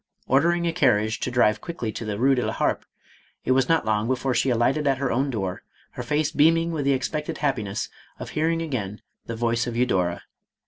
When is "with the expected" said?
6.71-7.37